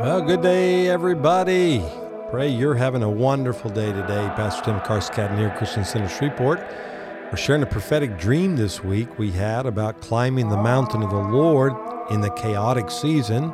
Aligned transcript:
Well, 0.00 0.22
good 0.22 0.42
day, 0.42 0.88
everybody. 0.88 1.84
Pray 2.30 2.48
you're 2.48 2.76
having 2.76 3.02
a 3.02 3.10
wonderful 3.10 3.68
day 3.68 3.90
today. 3.90 4.30
Pastor 4.36 4.66
Tim 4.66 4.78
Carscadden 4.80 5.36
here, 5.36 5.52
Christian 5.58 5.84
Center 5.84 6.08
Shreveport. 6.08 6.60
We're 6.60 7.36
sharing 7.36 7.64
a 7.64 7.66
prophetic 7.66 8.16
dream 8.16 8.54
this 8.54 8.84
week 8.84 9.18
we 9.18 9.32
had 9.32 9.66
about 9.66 10.00
climbing 10.00 10.50
the 10.50 10.56
mountain 10.56 11.02
of 11.02 11.10
the 11.10 11.16
Lord 11.16 11.72
in 12.12 12.20
the 12.20 12.30
chaotic 12.30 12.92
season 12.92 13.52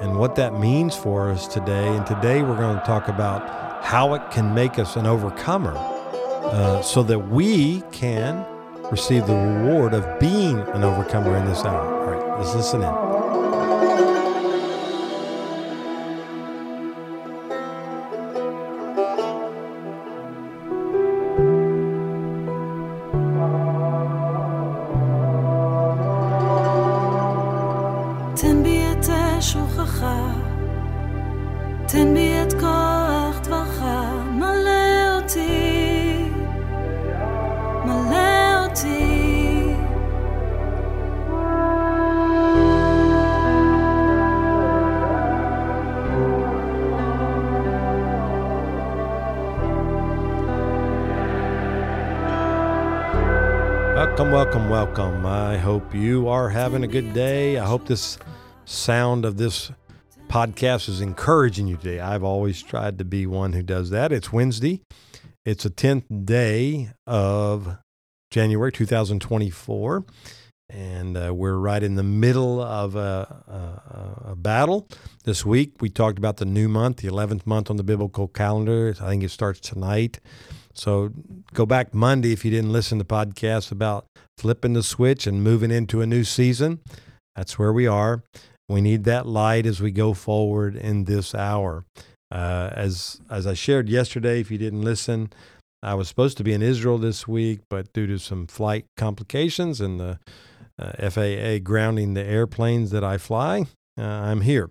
and 0.00 0.16
what 0.16 0.36
that 0.36 0.60
means 0.60 0.94
for 0.94 1.28
us 1.28 1.48
today. 1.48 1.88
And 1.88 2.06
today 2.06 2.42
we're 2.42 2.58
going 2.58 2.78
to 2.78 2.84
talk 2.84 3.08
about 3.08 3.84
how 3.84 4.14
it 4.14 4.22
can 4.30 4.54
make 4.54 4.78
us 4.78 4.94
an 4.94 5.04
overcomer 5.04 5.74
uh, 5.76 6.80
so 6.82 7.02
that 7.02 7.18
we 7.18 7.82
can 7.90 8.46
receive 8.92 9.26
the 9.26 9.34
reward 9.34 9.94
of 9.94 10.20
being 10.20 10.60
an 10.60 10.84
overcomer 10.84 11.36
in 11.36 11.44
this 11.46 11.64
hour. 11.64 12.04
All 12.04 12.10
right, 12.12 12.38
let's 12.38 12.54
listen 12.54 12.82
in. 12.82 13.07
Welcome, 54.18 54.32
welcome, 54.32 54.68
welcome. 54.68 55.26
I 55.26 55.58
hope 55.58 55.94
you 55.94 56.26
are 56.26 56.48
having 56.48 56.82
a 56.82 56.88
good 56.88 57.14
day. 57.14 57.56
I 57.56 57.64
hope 57.64 57.86
this 57.86 58.18
sound 58.64 59.24
of 59.24 59.36
this 59.36 59.70
podcast 60.26 60.88
is 60.88 61.00
encouraging 61.00 61.68
you 61.68 61.76
today. 61.76 62.00
I've 62.00 62.24
always 62.24 62.60
tried 62.60 62.98
to 62.98 63.04
be 63.04 63.28
one 63.28 63.52
who 63.52 63.62
does 63.62 63.90
that. 63.90 64.10
It's 64.10 64.32
Wednesday, 64.32 64.80
it's 65.46 65.62
the 65.62 65.70
10th 65.70 66.24
day 66.26 66.90
of 67.06 67.78
January 68.32 68.72
2024, 68.72 70.04
and 70.68 71.16
uh, 71.16 71.32
we're 71.32 71.54
right 71.54 71.84
in 71.84 71.94
the 71.94 72.02
middle 72.02 72.60
of 72.60 72.96
a, 72.96 73.00
a, 73.46 74.30
a, 74.32 74.34
battle. 74.34 74.88
This 75.22 75.46
week, 75.46 75.80
we 75.80 75.90
talked 75.90 76.18
about 76.18 76.38
the 76.38 76.44
new 76.44 76.68
month, 76.68 76.96
the 76.96 77.08
11th 77.08 77.46
month 77.46 77.70
on 77.70 77.76
the 77.76 77.84
biblical 77.84 78.26
calendar. 78.26 78.96
I 79.00 79.10
think 79.10 79.22
it 79.22 79.30
starts 79.30 79.60
tonight. 79.60 80.18
So 80.78 81.10
go 81.52 81.66
back 81.66 81.92
Monday 81.92 82.32
if 82.32 82.44
you 82.44 82.52
didn't 82.52 82.72
listen 82.72 82.98
to 82.98 83.04
podcasts 83.04 83.72
about 83.72 84.06
flipping 84.38 84.74
the 84.74 84.84
switch 84.84 85.26
and 85.26 85.42
moving 85.42 85.72
into 85.72 86.00
a 86.00 86.06
new 86.06 86.22
season. 86.22 86.80
That's 87.34 87.58
where 87.58 87.72
we 87.72 87.88
are. 87.88 88.22
We 88.68 88.80
need 88.80 89.02
that 89.04 89.26
light 89.26 89.66
as 89.66 89.80
we 89.80 89.90
go 89.90 90.14
forward 90.14 90.76
in 90.76 91.04
this 91.04 91.34
hour. 91.34 91.84
Uh, 92.30 92.70
as 92.72 93.20
as 93.28 93.46
I 93.46 93.54
shared 93.54 93.88
yesterday, 93.88 94.40
if 94.40 94.50
you 94.50 94.58
didn't 94.58 94.82
listen, 94.82 95.32
I 95.82 95.94
was 95.94 96.06
supposed 96.06 96.36
to 96.38 96.44
be 96.44 96.52
in 96.52 96.62
Israel 96.62 96.98
this 96.98 97.26
week, 97.26 97.60
but 97.68 97.92
due 97.92 98.06
to 98.06 98.18
some 98.18 98.46
flight 98.46 98.84
complications 98.96 99.80
and 99.80 99.98
the 99.98 100.20
uh, 100.78 101.10
FAA 101.10 101.58
grounding 101.58 102.14
the 102.14 102.24
airplanes 102.24 102.92
that 102.92 103.02
I 103.02 103.18
fly, 103.18 103.66
uh, 103.98 104.02
I'm 104.02 104.42
here 104.42 104.70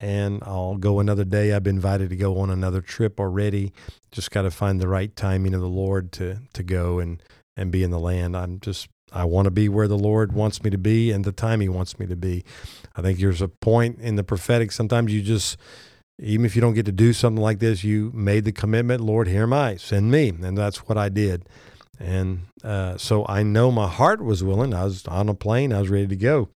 and 0.00 0.42
I'll 0.44 0.76
go 0.76 1.00
another 1.00 1.24
day. 1.24 1.52
I've 1.52 1.62
been 1.62 1.76
invited 1.76 2.10
to 2.10 2.16
go 2.16 2.38
on 2.38 2.50
another 2.50 2.80
trip 2.80 3.18
already. 3.18 3.72
Just 4.12 4.30
got 4.30 4.42
to 4.42 4.50
find 4.50 4.80
the 4.80 4.88
right 4.88 5.14
timing 5.14 5.54
of 5.54 5.60
the 5.60 5.68
Lord 5.68 6.12
to 6.12 6.38
to 6.52 6.62
go 6.62 6.98
and 6.98 7.22
and 7.56 7.70
be 7.70 7.82
in 7.82 7.90
the 7.90 7.98
land. 7.98 8.36
I'm 8.36 8.60
just 8.60 8.88
I 9.12 9.24
want 9.24 9.46
to 9.46 9.50
be 9.50 9.68
where 9.68 9.88
the 9.88 9.98
Lord 9.98 10.32
wants 10.32 10.62
me 10.62 10.70
to 10.70 10.78
be 10.78 11.10
and 11.10 11.24
the 11.24 11.32
time 11.32 11.60
He 11.60 11.68
wants 11.68 11.98
me 11.98 12.06
to 12.06 12.16
be. 12.16 12.44
I 12.94 13.02
think 13.02 13.18
there's 13.18 13.42
a 13.42 13.48
point 13.48 13.98
in 14.00 14.16
the 14.16 14.24
prophetic. 14.24 14.72
Sometimes 14.72 15.12
you 15.12 15.22
just 15.22 15.56
even 16.20 16.44
if 16.44 16.54
you 16.56 16.60
don't 16.60 16.74
get 16.74 16.86
to 16.86 16.92
do 16.92 17.12
something 17.12 17.42
like 17.42 17.60
this, 17.60 17.84
you 17.84 18.10
made 18.12 18.44
the 18.44 18.52
commitment, 18.52 19.00
Lord, 19.00 19.28
here 19.28 19.44
am 19.44 19.52
I, 19.52 19.76
send 19.76 20.10
me. 20.10 20.30
And 20.30 20.58
that's 20.58 20.88
what 20.88 20.98
I 20.98 21.08
did. 21.08 21.48
And 22.00 22.42
uh, 22.64 22.96
so 22.96 23.24
I 23.28 23.42
know 23.42 23.70
my 23.70 23.88
heart 23.88 24.22
was 24.22 24.42
willing. 24.42 24.74
I 24.74 24.84
was 24.84 25.06
on 25.06 25.28
a 25.28 25.34
plane, 25.34 25.72
I 25.72 25.80
was 25.80 25.88
ready 25.88 26.06
to 26.08 26.16
go, 26.16 26.48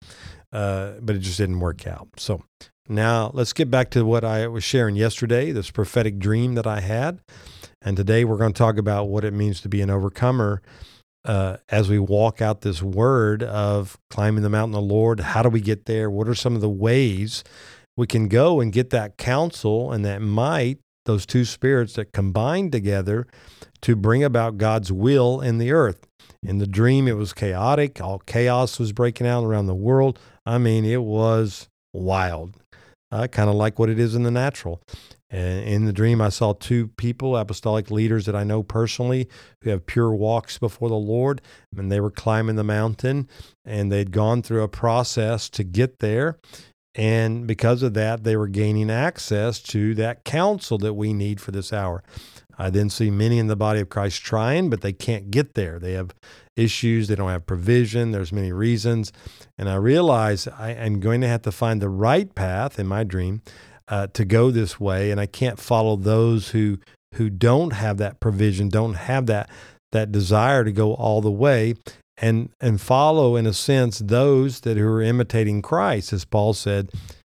uh, 0.51 0.93
but 1.01 1.15
it 1.15 1.19
just 1.19 1.37
didn't 1.37 1.59
work 1.59 1.87
out. 1.87 2.07
So 2.17 2.43
now, 2.91 3.31
let's 3.33 3.53
get 3.53 3.71
back 3.71 3.89
to 3.91 4.03
what 4.03 4.25
I 4.25 4.47
was 4.47 4.65
sharing 4.65 4.97
yesterday, 4.97 5.53
this 5.53 5.71
prophetic 5.71 6.19
dream 6.19 6.55
that 6.55 6.67
I 6.67 6.81
had. 6.81 7.21
And 7.81 7.95
today 7.95 8.25
we're 8.25 8.35
going 8.37 8.51
to 8.51 8.57
talk 8.57 8.77
about 8.77 9.05
what 9.05 9.23
it 9.23 9.33
means 9.33 9.61
to 9.61 9.69
be 9.69 9.81
an 9.81 9.89
overcomer 9.89 10.61
uh, 11.23 11.57
as 11.69 11.89
we 11.89 11.99
walk 11.99 12.41
out 12.41 12.61
this 12.61 12.81
word 12.81 13.43
of 13.43 13.97
climbing 14.09 14.43
the 14.43 14.49
mountain 14.49 14.75
of 14.75 14.81
the 14.81 14.93
Lord. 14.93 15.21
How 15.21 15.41
do 15.41 15.47
we 15.47 15.61
get 15.61 15.85
there? 15.85 16.09
What 16.09 16.27
are 16.27 16.35
some 16.35 16.53
of 16.53 16.59
the 16.59 16.69
ways 16.69 17.45
we 17.95 18.07
can 18.07 18.27
go 18.27 18.59
and 18.59 18.73
get 18.73 18.89
that 18.89 19.15
counsel 19.15 19.93
and 19.93 20.03
that 20.03 20.21
might, 20.21 20.79
those 21.05 21.25
two 21.25 21.45
spirits 21.45 21.93
that 21.93 22.11
combine 22.11 22.71
together 22.71 23.25
to 23.83 23.95
bring 23.95 24.21
about 24.21 24.57
God's 24.57 24.91
will 24.91 25.39
in 25.39 25.59
the 25.59 25.71
earth? 25.71 26.05
In 26.43 26.57
the 26.57 26.67
dream, 26.67 27.07
it 27.07 27.15
was 27.15 27.31
chaotic. 27.31 28.01
All 28.01 28.19
chaos 28.19 28.79
was 28.79 28.91
breaking 28.91 29.27
out 29.27 29.45
around 29.45 29.67
the 29.67 29.75
world. 29.75 30.19
I 30.45 30.57
mean, 30.57 30.83
it 30.83 31.03
was 31.03 31.69
wild 31.93 32.60
uh, 33.11 33.27
kind 33.27 33.49
of 33.49 33.55
like 33.55 33.79
what 33.79 33.89
it 33.89 33.99
is 33.99 34.15
in 34.15 34.23
the 34.23 34.31
natural. 34.31 34.81
And 35.29 35.63
in 35.63 35.85
the 35.85 35.93
dream, 35.93 36.19
I 36.19 36.29
saw 36.29 36.53
two 36.53 36.87
people, 36.87 37.37
apostolic 37.37 37.89
leaders 37.89 38.25
that 38.25 38.35
I 38.35 38.43
know 38.43 38.63
personally, 38.63 39.29
who 39.61 39.69
have 39.69 39.85
pure 39.85 40.13
walks 40.13 40.57
before 40.57 40.89
the 40.89 40.95
Lord. 40.95 41.41
And 41.75 41.91
they 41.91 42.01
were 42.01 42.11
climbing 42.11 42.57
the 42.57 42.65
mountain 42.65 43.29
and 43.63 43.91
they'd 43.91 44.11
gone 44.11 44.41
through 44.41 44.63
a 44.63 44.67
process 44.67 45.49
to 45.51 45.63
get 45.63 45.99
there. 45.99 46.37
And 46.93 47.47
because 47.47 47.81
of 47.83 47.93
that, 47.93 48.25
they 48.25 48.35
were 48.35 48.49
gaining 48.49 48.91
access 48.91 49.61
to 49.61 49.95
that 49.95 50.25
counsel 50.25 50.77
that 50.79 50.95
we 50.95 51.13
need 51.13 51.39
for 51.39 51.51
this 51.51 51.71
hour. 51.71 52.03
I 52.57 52.69
then 52.69 52.89
see 52.89 53.09
many 53.09 53.39
in 53.39 53.47
the 53.47 53.55
body 53.55 53.79
of 53.79 53.89
Christ 53.89 54.21
trying, 54.21 54.69
but 54.69 54.81
they 54.81 54.91
can't 54.91 55.31
get 55.31 55.53
there. 55.53 55.79
They 55.79 55.93
have 55.93 56.13
issues, 56.55 57.07
they 57.07 57.15
don't 57.15 57.29
have 57.29 57.45
provision, 57.45 58.11
there's 58.11 58.33
many 58.33 58.51
reasons. 58.51 59.11
And 59.57 59.69
I 59.69 59.75
realize 59.75 60.47
I 60.47 60.71
am 60.71 60.99
going 60.99 61.21
to 61.21 61.27
have 61.27 61.41
to 61.43 61.51
find 61.51 61.81
the 61.81 61.89
right 61.89 62.33
path 62.33 62.79
in 62.79 62.87
my 62.87 63.03
dream 63.03 63.41
uh, 63.87 64.07
to 64.13 64.25
go 64.25 64.51
this 64.51 64.79
way, 64.79 65.11
and 65.11 65.19
I 65.19 65.25
can't 65.25 65.59
follow 65.59 65.95
those 65.95 66.49
who 66.49 66.79
who 67.15 67.29
don't 67.29 67.73
have 67.73 67.97
that 67.97 68.21
provision, 68.21 68.69
don't 68.69 68.93
have 68.93 69.25
that 69.25 69.49
that 69.91 70.11
desire 70.11 70.63
to 70.63 70.71
go 70.71 70.93
all 70.93 71.21
the 71.21 71.31
way 71.31 71.75
and 72.17 72.49
and 72.61 72.79
follow 72.79 73.35
in 73.35 73.45
a 73.45 73.53
sense 73.53 73.99
those 73.99 74.61
that 74.61 74.77
who 74.77 74.87
are 74.87 75.01
imitating 75.01 75.61
Christ 75.61 76.13
as 76.13 76.23
Paul 76.23 76.53
said 76.53 76.89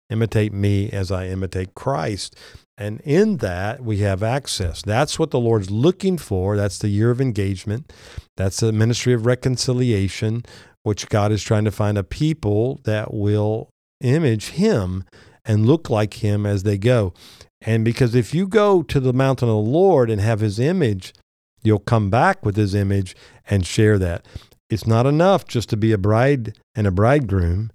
imitate 0.10 0.52
me 0.52 0.90
as 0.90 1.12
I 1.12 1.28
imitate 1.28 1.76
Christ 1.76 2.36
and 2.80 3.02
in 3.02 3.38
that, 3.38 3.84
we 3.84 3.98
have 3.98 4.24
access. 4.24 4.82
That's 4.82 5.20
what 5.20 5.32
the 5.32 5.40
Lord's 5.40 5.70
looking 5.70 6.18
for. 6.18 6.56
That's 6.56 6.80
the 6.80 6.88
year 6.88 7.12
of 7.12 7.20
engagement. 7.20 7.92
That's 8.38 8.62
the 8.62 8.72
ministry 8.72 9.14
of 9.14 9.26
reconciliation, 9.26 10.44
which 10.84 11.10
God 11.10 11.34
is 11.34 11.44
trying 11.44 11.66
to 11.66 11.72
find 11.72 11.98
a 11.98 12.06
people 12.06 12.80
that 12.86 13.14
will 13.14 13.70
image 14.00 14.52
Him 14.52 15.04
and 15.44 15.66
look 15.66 15.90
like 15.90 16.24
Him 16.24 16.46
as 16.46 16.64
they 16.64 16.78
go. 16.78 17.14
And 17.60 17.84
because 17.84 18.16
if 18.16 18.34
you 18.34 18.48
go 18.48 18.82
to 18.84 19.02
the 19.02 19.12
mountain 19.12 19.50
of 19.50 19.56
the 19.56 19.72
Lord 19.72 20.10
and 20.10 20.22
have 20.22 20.40
His 20.40 20.58
image, 20.58 21.14
you'll 21.62 21.80
come 21.80 22.10
back 22.10 22.46
with 22.46 22.56
His 22.56 22.74
image 22.74 23.14
and 23.50 23.66
share 23.66 24.00
that. 24.00 24.26
It's 24.70 24.88
not 24.88 25.06
enough 25.06 25.46
just 25.46 25.68
to 25.72 25.78
be 25.78 25.92
a 25.92 25.98
bride 25.98 26.58
and 26.76 26.88
a 26.88 26.92
bridegroom 26.92 27.72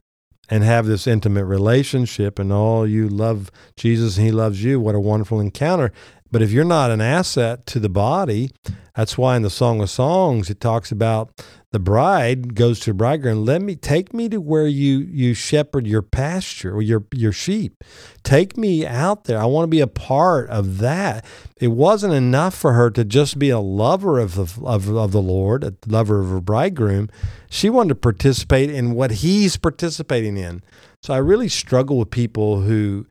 and 0.51 0.65
have 0.65 0.87
this 0.87 1.07
intimate 1.07 1.45
relationship 1.45 2.39
and 2.39 2.53
all 2.53 2.87
you 2.87 3.09
love 3.09 3.51
Jesus 3.77 4.17
and 4.17 4.27
he 4.27 4.33
loves 4.33 4.63
you 4.63 4.81
what 4.81 4.95
a 4.95 5.01
wonderful 5.01 5.41
encounter 5.41 5.93
but 6.35 6.43
if 6.43 6.51
you're 6.51 6.65
not 6.65 6.91
an 6.91 7.01
asset 7.01 7.65
to 7.65 7.79
the 7.79 7.89
body 7.89 8.51
that's 8.97 9.17
why 9.17 9.37
in 9.37 9.43
the 9.43 9.51
song 9.51 9.81
of 9.81 9.89
songs 9.89 10.51
it 10.51 10.61
talks 10.61 10.93
about 10.93 11.45
the 11.71 11.81
bride 11.81 12.55
goes 12.55 12.79
to 12.79 12.91
the 12.91 12.95
bridegroom 12.95 13.45
let 13.45 13.63
me 13.63 13.75
take 13.75 14.13
me 14.13 14.29
to 14.29 14.41
where 14.41 14.67
you 14.67 14.99
you 14.99 15.35
shepherd 15.35 15.87
your 15.87 16.03
pasture 16.03 16.75
or 16.75 16.81
your 16.81 17.05
your 17.13 17.33
sheep. 17.33 17.83
Take 18.23 18.57
me 18.57 18.87
out 18.87 19.25
there. 19.25 19.39
I 19.39 19.45
want 19.47 19.65
to 19.65 19.69
be 19.69 19.81
a 19.81 19.89
part 19.89 20.49
of 20.51 20.79
that. 20.79 21.25
It 21.61 21.69
wasn't 21.69 22.15
enough 22.15 22.55
for 22.55 22.75
her 22.75 22.91
to 22.91 23.05
just 23.05 23.39
be 23.39 23.51
a 23.51 23.59
lover 23.59 24.21
of 24.21 24.37
the 24.37 24.65
of, 24.65 24.89
of 24.89 25.11
the 25.11 25.23
lord 25.23 25.65
a 25.65 25.75
lover 25.87 26.21
of 26.21 26.31
her 26.31 26.41
bridegroom. 26.41 27.11
She 27.51 27.69
wanted 27.69 27.89
to 27.91 27.95
participate 27.97 28.71
in 28.71 28.95
what 28.95 29.11
he's 29.11 29.57
participating 29.57 30.37
in. 30.37 30.63
So 31.03 31.13
i 31.13 31.19
really 31.19 31.49
struggle 31.49 31.99
with 31.99 32.11
people 32.11 32.61
who 32.61 33.07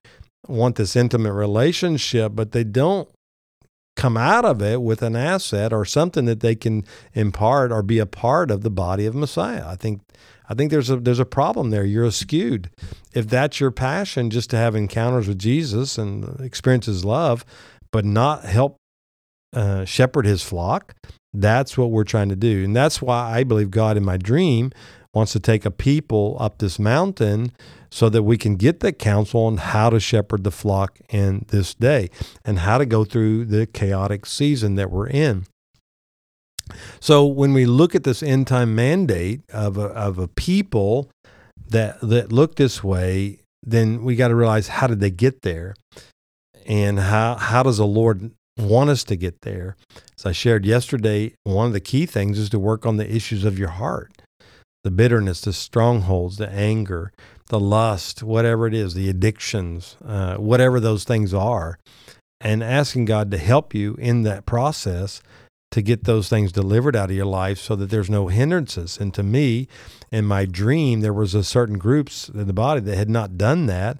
want 0.47 0.75
this 0.75 0.95
intimate 0.95 1.33
relationship 1.33 2.33
but 2.35 2.51
they 2.51 2.63
don't 2.63 3.09
come 3.95 4.17
out 4.17 4.45
of 4.45 4.61
it 4.61 4.81
with 4.81 5.01
an 5.01 5.15
asset 5.15 5.71
or 5.71 5.85
something 5.85 6.25
that 6.25 6.39
they 6.39 6.55
can 6.55 6.83
impart 7.13 7.71
or 7.71 7.83
be 7.83 7.99
a 7.99 8.05
part 8.05 8.51
of 8.51 8.61
the 8.61 8.69
body 8.69 9.05
of 9.05 9.15
Messiah. 9.15 9.65
I 9.67 9.75
think 9.75 10.01
I 10.49 10.53
think 10.53 10.71
there's 10.71 10.89
a 10.89 10.97
there's 10.97 11.19
a 11.19 11.25
problem 11.25 11.69
there. 11.69 11.85
You're 11.85 12.11
skewed. 12.11 12.69
If 13.13 13.27
that's 13.27 13.59
your 13.59 13.71
passion, 13.71 14.29
just 14.29 14.49
to 14.49 14.57
have 14.57 14.75
encounters 14.75 15.27
with 15.27 15.39
Jesus 15.39 15.97
and 15.97 16.39
experience 16.41 16.87
His 16.87 17.05
love, 17.05 17.45
but 17.91 18.05
not 18.05 18.43
help 18.43 18.77
uh, 19.53 19.85
shepherd 19.85 20.25
His 20.25 20.43
flock, 20.43 20.95
that's 21.33 21.77
what 21.77 21.91
we're 21.91 22.03
trying 22.03 22.29
to 22.29 22.35
do, 22.35 22.63
and 22.63 22.75
that's 22.75 23.01
why 23.01 23.31
I 23.31 23.43
believe 23.43 23.71
God 23.71 23.97
in 23.97 24.03
my 24.03 24.17
dream 24.17 24.71
wants 25.13 25.31
to 25.33 25.39
take 25.39 25.65
a 25.65 25.71
people 25.71 26.37
up 26.39 26.57
this 26.57 26.79
mountain 26.79 27.51
so 27.91 28.09
that 28.09 28.23
we 28.23 28.37
can 28.37 28.55
get 28.55 28.79
that 28.79 28.97
counsel 28.97 29.45
on 29.45 29.57
how 29.57 29.89
to 29.89 29.99
shepherd 29.99 30.43
the 30.43 30.51
flock 30.51 30.99
in 31.09 31.45
this 31.49 31.75
day 31.75 32.09
and 32.43 32.59
how 32.59 32.77
to 32.77 32.85
go 32.85 33.05
through 33.05 33.45
the 33.45 33.67
chaotic 33.67 34.25
season 34.25 34.75
that 34.75 34.89
we're 34.89 35.07
in. 35.07 35.45
So 36.99 37.25
when 37.25 37.53
we 37.53 37.65
look 37.65 37.93
at 37.93 38.03
this 38.03 38.23
end 38.23 38.47
time 38.47 38.73
mandate 38.73 39.41
of 39.51 39.77
a, 39.77 39.87
of 39.87 40.17
a 40.17 40.27
people 40.27 41.11
that 41.67 41.99
that 42.01 42.31
look 42.31 42.55
this 42.55 42.83
way, 42.83 43.39
then 43.61 44.03
we 44.03 44.15
got 44.15 44.29
to 44.29 44.35
realize 44.35 44.69
how 44.69 44.87
did 44.87 44.99
they 44.99 45.11
get 45.11 45.41
there, 45.41 45.75
and 46.65 46.99
how 46.99 47.35
how 47.35 47.63
does 47.63 47.77
the 47.77 47.85
Lord 47.85 48.31
want 48.57 48.89
us 48.89 49.03
to 49.05 49.15
get 49.15 49.41
there? 49.41 49.75
As 50.17 50.25
I 50.25 50.31
shared 50.31 50.65
yesterday, 50.65 51.33
one 51.43 51.67
of 51.67 51.73
the 51.73 51.79
key 51.79 52.05
things 52.05 52.39
is 52.39 52.49
to 52.49 52.59
work 52.59 52.85
on 52.85 52.97
the 52.97 53.13
issues 53.13 53.43
of 53.45 53.59
your 53.59 53.69
heart, 53.69 54.21
the 54.83 54.91
bitterness, 54.91 55.41
the 55.41 55.53
strongholds, 55.53 56.37
the 56.37 56.49
anger, 56.49 57.11
the 57.47 57.59
lust, 57.59 58.21
whatever 58.21 58.67
it 58.67 58.73
is, 58.73 58.93
the 58.93 59.09
addictions, 59.09 59.97
uh, 60.05 60.35
whatever 60.35 60.79
those 60.79 61.03
things 61.03 61.33
are, 61.33 61.77
and 62.41 62.63
asking 62.63 63.05
God 63.05 63.31
to 63.31 63.37
help 63.37 63.73
you 63.73 63.95
in 63.95 64.23
that 64.23 64.45
process 64.45 65.21
to 65.71 65.81
get 65.81 66.03
those 66.03 66.29
things 66.29 66.51
delivered 66.51 66.95
out 66.95 67.09
of 67.09 67.15
your 67.15 67.25
life 67.25 67.57
so 67.57 67.75
that 67.75 67.89
there's 67.89 68.09
no 68.09 68.27
hindrances. 68.27 68.97
And 68.97 69.11
to 69.15 69.23
me, 69.23 69.67
in 70.11 70.25
my 70.25 70.45
dream, 70.45 71.01
there 71.01 71.13
was 71.13 71.33
a 71.33 71.43
certain 71.43 71.79
groups 71.79 72.29
in 72.29 72.45
the 72.45 72.53
body 72.53 72.81
that 72.81 72.95
had 72.95 73.09
not 73.09 73.37
done 73.39 73.65
that, 73.65 73.97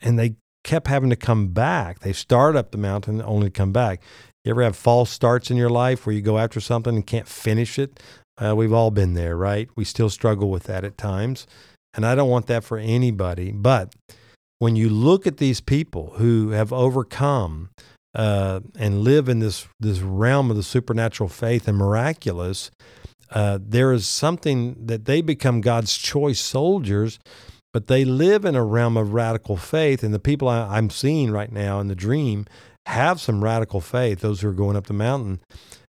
and 0.00 0.18
they 0.18 0.36
kept 0.64 0.88
having 0.88 1.10
to 1.10 1.16
come 1.16 1.48
back. 1.48 2.00
They 2.00 2.14
start 2.14 2.56
up 2.56 2.70
the 2.70 2.78
mountain 2.78 3.20
only 3.20 3.48
to 3.48 3.50
come 3.50 3.72
back. 3.72 4.00
You 4.44 4.52
ever 4.52 4.62
have 4.62 4.76
false 4.76 5.10
starts 5.10 5.50
in 5.50 5.58
your 5.58 5.68
life 5.68 6.06
where 6.06 6.14
you 6.14 6.22
go 6.22 6.38
after 6.38 6.60
something 6.60 6.94
and 6.94 7.06
can't 7.06 7.28
finish 7.28 7.78
it? 7.78 8.00
Uh, 8.42 8.54
we've 8.56 8.72
all 8.72 8.90
been 8.90 9.14
there, 9.14 9.36
right? 9.36 9.68
We 9.76 9.84
still 9.84 10.10
struggle 10.10 10.50
with 10.50 10.64
that 10.64 10.84
at 10.84 10.96
times. 10.96 11.46
And 11.94 12.06
I 12.06 12.14
don't 12.14 12.30
want 12.30 12.46
that 12.46 12.64
for 12.64 12.78
anybody. 12.78 13.52
But 13.52 13.94
when 14.58 14.76
you 14.76 14.88
look 14.88 15.26
at 15.26 15.38
these 15.38 15.60
people 15.60 16.14
who 16.16 16.50
have 16.50 16.72
overcome 16.72 17.70
uh, 18.14 18.60
and 18.78 19.02
live 19.02 19.28
in 19.28 19.40
this 19.40 19.66
this 19.78 20.00
realm 20.00 20.50
of 20.50 20.56
the 20.56 20.62
supernatural 20.62 21.28
faith 21.28 21.68
and 21.68 21.76
miraculous, 21.76 22.70
uh, 23.30 23.58
there 23.60 23.92
is 23.92 24.08
something 24.08 24.86
that 24.86 25.04
they 25.04 25.20
become 25.20 25.60
God's 25.60 25.96
choice 25.96 26.40
soldiers, 26.40 27.18
but 27.72 27.86
they 27.86 28.04
live 28.04 28.44
in 28.44 28.54
a 28.54 28.64
realm 28.64 28.96
of 28.96 29.14
radical 29.14 29.56
faith. 29.56 30.02
And 30.02 30.14
the 30.14 30.18
people 30.20 30.48
I, 30.48 30.76
I'm 30.76 30.90
seeing 30.90 31.30
right 31.30 31.52
now 31.52 31.80
in 31.80 31.88
the 31.88 31.94
dream 31.94 32.46
have 32.86 33.20
some 33.20 33.42
radical 33.42 33.80
faith. 33.80 34.20
Those 34.20 34.40
who 34.40 34.48
are 34.48 34.52
going 34.52 34.76
up 34.76 34.86
the 34.86 34.92
mountain, 34.92 35.40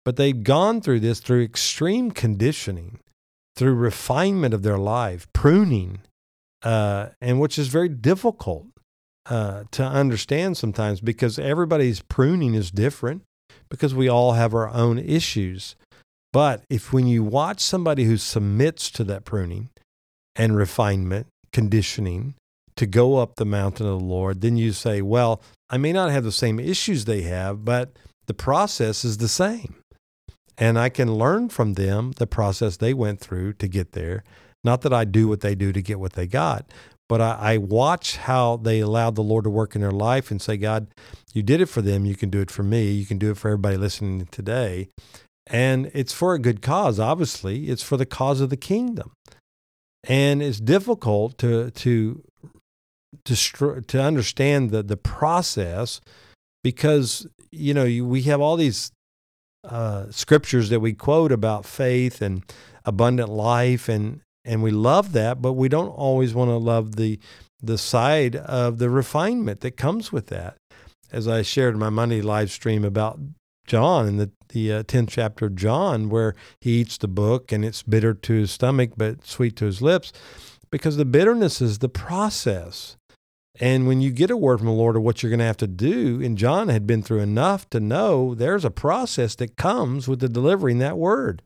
but 0.04 0.16
they've 0.16 0.44
gone 0.44 0.82
through 0.82 1.00
this 1.00 1.20
through 1.20 1.44
extreme 1.44 2.12
conditioning, 2.12 3.00
through 3.56 3.76
refinement 3.76 4.54
of 4.54 4.64
their 4.64 4.78
life, 4.78 5.28
pruning, 5.34 6.02
uh, 6.64 7.10
and 7.20 7.40
which 7.40 7.58
is 7.58 7.68
very 7.68 7.90
difficult 7.90 8.68
uh, 9.28 9.64
to 9.72 9.84
understand 9.84 10.58
sometimes 10.58 11.02
because 11.02 11.38
everybody's 11.38 12.02
pruning 12.02 12.56
is 12.56 12.72
different 12.72 13.24
because 13.70 13.94
we 13.94 14.10
all 14.10 14.34
have 14.34 14.54
our 14.54 14.70
own 14.70 14.98
issues. 14.98 15.76
But 16.34 16.64
if 16.70 16.94
when 16.94 17.08
you 17.08 17.24
watch 17.24 17.60
somebody 17.60 18.06
who 18.06 18.18
submits 18.18 18.90
to 18.92 19.04
that 19.06 19.26
pruning 19.26 19.70
and 20.36 20.56
refinement, 20.56 21.28
conditioning 21.52 22.36
to 22.78 22.86
go 22.86 23.18
up 23.18 23.36
the 23.36 23.46
mountain 23.46 23.86
of 23.86 24.00
the 24.00 24.06
Lord, 24.06 24.42
then 24.42 24.58
you 24.58 24.72
say, 24.72 25.02
well, 25.02 25.42
I 25.70 25.78
may 25.78 25.92
not 25.94 26.12
have 26.12 26.24
the 26.24 26.32
same 26.32 26.60
issues 26.60 27.06
they 27.06 27.22
have, 27.24 27.66
but 27.66 27.92
the 28.28 28.34
process 28.34 29.04
is 29.04 29.18
the 29.18 29.28
same. 29.28 29.76
And 30.58 30.78
I 30.78 30.90
can 30.90 31.16
learn 31.16 31.50
from 31.50 31.74
them 31.74 32.12
the 32.18 32.28
process 32.28 32.78
they 32.78 32.94
went 32.94 33.20
through 33.20 33.54
to 33.54 33.68
get 33.68 33.94
there. 33.94 34.24
Not 34.64 34.82
that 34.82 34.94
I 34.94 35.06
do 35.06 35.28
what 35.28 35.42
they 35.42 35.56
do 35.56 35.72
to 35.72 35.82
get 35.82 36.00
what 36.00 36.14
they 36.14 36.28
got, 36.28 36.72
but 37.10 37.20
I, 37.20 37.54
I, 37.54 37.58
watch 37.58 38.18
how 38.18 38.58
they 38.58 38.80
allowed 38.80 39.16
the 39.16 39.24
Lord 39.24 39.44
to 39.46 39.50
work 39.50 39.76
in 39.76 39.82
their 39.82 39.92
life 39.92 40.30
and 40.30 40.42
say, 40.42 40.56
God, 40.56 40.88
you 41.34 41.42
did 41.44 41.62
it 41.62 41.66
for 41.66 41.82
them. 41.82 42.06
You 42.06 42.16
can 42.16 42.30
do 42.30 42.42
it 42.42 42.52
for 42.52 42.64
me. 42.64 42.92
You 42.92 43.06
can 43.06 43.18
do 43.18 43.32
it 43.32 43.38
for 43.38 43.50
everybody 43.50 43.76
listening 43.76 44.28
today. 44.28 44.90
And 45.48 45.92
it's 45.94 46.14
for 46.14 46.34
a 46.34 46.40
good 46.40 46.62
cause, 46.62 47.00
obviously. 47.00 47.70
It's 47.70 47.84
for 47.84 47.98
the 47.98 48.06
cause 48.06 48.40
of 48.40 48.50
the 48.50 48.58
kingdom. 48.58 49.12
And 50.04 50.42
it's 50.42 50.60
difficult 50.60 51.38
to, 51.40 51.72
to, 51.72 52.24
to, 53.26 53.82
to 53.82 54.02
understand 54.02 54.72
the, 54.72 54.84
the 54.84 54.98
process 54.98 56.02
because, 56.64 57.28
you 57.52 57.74
know, 57.74 57.84
we 58.06 58.22
have 58.24 58.40
all 58.40 58.56
these 58.56 58.92
uh, 59.64 60.10
scriptures 60.12 60.70
that 60.70 60.80
we 60.80 60.94
quote 60.94 61.32
about 61.32 61.66
faith 61.66 62.22
and 62.22 62.44
abundant 62.86 63.30
life 63.30 63.88
and 63.88 64.22
and 64.44 64.64
we 64.64 64.72
love 64.72 65.12
that, 65.12 65.40
but 65.40 65.54
we 65.54 65.70
don't 65.70 65.90
always 65.90 66.34
want 66.34 66.50
to 66.50 66.58
love 66.58 66.96
the 66.96 67.20
the 67.62 67.78
side 67.78 68.36
of 68.36 68.80
the 68.80 68.90
refinement 68.90 69.62
that 69.62 69.78
comes 69.78 70.12
with 70.12 70.28
that. 70.28 70.58
As 71.12 71.28
I 71.28 71.44
shared 71.44 71.76
in 71.76 71.80
my 71.80 71.90
Monday 71.90 72.22
live 72.22 72.50
stream 72.50 72.84
about 72.84 73.20
John 73.68 74.08
in 74.08 74.18
the 74.18 74.32
the 74.50 74.74
uh, 74.74 74.84
tenth 74.84 75.12
chapter 75.12 75.46
of 75.46 75.56
John, 75.56 76.10
where 76.10 76.34
he 76.60 76.82
eats 76.82 76.98
the 76.98 77.08
book 77.08 77.52
and 77.52 77.64
it's 77.64 77.84
bitter 77.84 78.14
to 78.14 78.34
his 78.34 78.52
stomach 78.52 78.92
but 78.98 79.26
sweet 79.26 79.56
to 79.58 79.66
his 79.66 79.82
lips, 79.82 80.12
because 80.72 80.98
the 80.98 81.06
bitterness 81.06 81.62
is 81.62 81.80
the 81.80 81.90
process. 81.90 82.98
And 83.60 83.86
when 83.86 84.02
you 84.02 84.12
get 84.12 84.32
a 84.32 84.38
word 84.38 84.60
from 84.60 84.68
the 84.68 84.74
Lord 84.74 84.96
of 84.96 85.04
what 85.04 85.22
you're 85.22 85.30
going 85.30 85.40
to 85.40 85.46
have 85.46 85.58
to 85.58 85.68
do, 85.68 86.22
and 86.22 86.38
John 86.38 86.70
had 86.70 86.88
been 86.88 87.04
through 87.04 87.20
enough 87.20 87.70
to 87.72 87.80
know 87.80 88.34
there's 88.34 88.64
a 88.64 88.72
process 88.72 89.36
that 89.36 89.58
comes 89.58 90.08
with 90.08 90.20
the 90.20 90.30
delivering 90.30 90.80
that 90.80 90.98
word. 90.98 91.42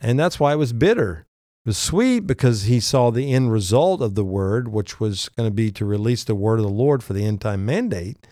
And 0.00 0.18
that's 0.18 0.38
why 0.38 0.52
it 0.52 0.56
was 0.56 0.72
bitter 0.72 1.26
It 1.64 1.70
was 1.70 1.78
sweet 1.78 2.20
because 2.20 2.64
he 2.64 2.78
saw 2.78 3.10
the 3.10 3.32
end 3.32 3.50
result 3.50 4.00
of 4.02 4.14
the 4.14 4.24
word, 4.24 4.68
which 4.68 5.00
was 5.00 5.28
going 5.30 5.48
to 5.48 5.54
be 5.54 5.72
to 5.72 5.84
release 5.84 6.22
the 6.22 6.34
word 6.34 6.60
of 6.60 6.64
the 6.64 6.70
Lord 6.70 7.02
for 7.02 7.12
the 7.12 7.24
end 7.24 7.40
time 7.40 7.66
mandate. 7.66 8.26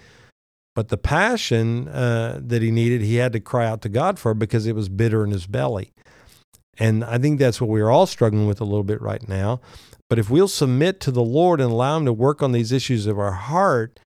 But 0.74 0.88
the 0.88 0.96
passion 0.96 1.88
uh, 1.88 2.40
that 2.42 2.62
he 2.62 2.70
needed, 2.70 3.00
he 3.00 3.16
had 3.16 3.32
to 3.32 3.40
cry 3.40 3.66
out 3.66 3.82
to 3.82 3.88
God 3.88 4.18
for 4.18 4.34
because 4.34 4.66
it 4.66 4.74
was 4.74 4.88
bitter 4.88 5.24
in 5.24 5.30
his 5.30 5.46
belly. 5.46 5.92
And 6.78 7.04
I 7.04 7.18
think 7.18 7.38
that's 7.38 7.60
what 7.60 7.70
we're 7.70 7.90
all 7.90 8.06
struggling 8.06 8.46
with 8.46 8.60
a 8.60 8.64
little 8.64 8.82
bit 8.84 9.00
right 9.00 9.28
now. 9.28 9.60
But 10.08 10.18
if 10.18 10.30
we'll 10.30 10.48
submit 10.48 11.00
to 11.00 11.10
the 11.10 11.22
Lord 11.22 11.60
and 11.60 11.70
allow 11.70 11.96
Him 11.96 12.04
to 12.04 12.12
work 12.12 12.42
on 12.42 12.52
these 12.52 12.72
issues 12.72 13.06
of 13.06 13.18
our 13.18 13.32
heart, 13.32 14.00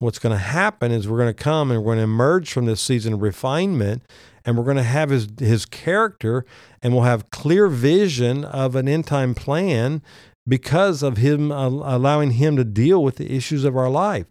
what's 0.00 0.18
going 0.18 0.32
to 0.32 0.42
happen 0.42 0.90
is 0.90 1.08
we're 1.08 1.18
going 1.18 1.34
to 1.34 1.42
come 1.42 1.70
and 1.70 1.80
we're 1.80 1.94
going 1.94 1.98
to 1.98 2.04
emerge 2.04 2.52
from 2.52 2.66
this 2.66 2.80
season 2.80 3.12
of 3.14 3.22
refinement 3.22 4.02
and 4.44 4.56
we're 4.56 4.64
going 4.64 4.76
to 4.76 4.82
have 4.82 5.10
his, 5.10 5.28
his 5.38 5.66
character 5.66 6.44
and 6.82 6.94
we'll 6.94 7.04
have 7.04 7.30
clear 7.30 7.68
vision 7.68 8.44
of 8.44 8.74
an 8.74 8.88
end 8.88 9.06
time 9.06 9.34
plan 9.34 10.02
because 10.48 11.02
of 11.02 11.18
him 11.18 11.52
uh, 11.52 11.68
allowing 11.68 12.32
him 12.32 12.56
to 12.56 12.64
deal 12.64 13.02
with 13.02 13.16
the 13.16 13.30
issues 13.30 13.64
of 13.64 13.76
our 13.76 13.90
life. 13.90 14.26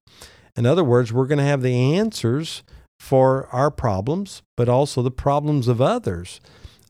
In 0.57 0.65
other 0.65 0.83
words, 0.83 1.13
we're 1.13 1.27
going 1.27 1.38
to 1.38 1.43
have 1.43 1.61
the 1.61 1.95
answers 1.95 2.63
for 2.99 3.47
our 3.53 3.71
problems, 3.71 4.41
but 4.57 4.67
also 4.67 5.01
the 5.01 5.11
problems 5.11 5.67
of 5.67 5.79
others. 5.79 6.41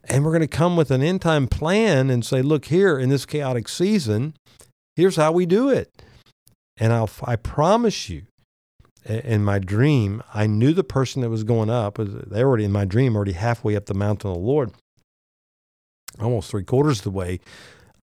And 0.10 0.26
we're 0.26 0.32
going 0.32 0.42
to 0.42 0.48
come 0.48 0.76
with 0.76 0.90
an 0.92 1.04
end 1.04 1.22
time 1.22 1.48
plan 1.48 2.10
and 2.10 2.26
say, 2.26 2.42
look, 2.42 2.66
here 2.66 2.98
in 2.98 3.10
this 3.10 3.26
chaotic 3.26 3.70
season, 3.70 4.34
here's 4.96 5.16
how 5.16 5.32
we 5.32 5.46
do 5.46 5.70
it. 5.70 6.02
And 6.78 6.92
I'll, 6.92 7.10
I 7.24 7.36
promise 7.36 8.10
you, 8.10 8.24
in 9.06 9.44
my 9.44 9.60
dream, 9.60 10.24
I 10.34 10.48
knew 10.48 10.74
the 10.74 10.84
person 10.84 11.22
that 11.22 11.30
was 11.30 11.44
going 11.44 11.70
up. 11.70 12.00
Uh, 12.00 12.06
they 12.28 12.44
were 12.44 12.50
already 12.50 12.66
in 12.66 12.72
my 12.72 12.86
dream, 12.86 13.16
already 13.16 13.34
halfway 13.34 13.76
up 13.76 13.86
the 13.86 13.94
mountain 13.94 14.30
of 14.30 14.36
the 14.36 14.42
Lord, 14.42 14.72
almost 16.20 16.52
three 16.52 16.64
quarters 16.64 17.00
of 17.00 17.04
the 17.06 17.12
way. 17.12 17.40